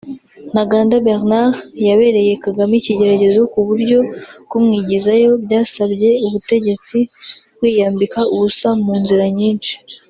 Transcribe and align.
Ntaganda 0.53 0.95
Bernard 1.05 1.53
yabereye 1.87 2.33
Kagame 2.43 2.73
ikigeragezo 2.77 3.39
ku 3.51 3.59
buryo 3.67 3.99
kumwigizayo 4.49 5.29
byasabye 5.43 6.09
ubutegetsi 6.25 6.97
kwiyambika 7.57 8.19
ubusa 8.33 8.69
mu 8.83 8.93
nzira 9.03 9.25
nyinshi 9.37 9.73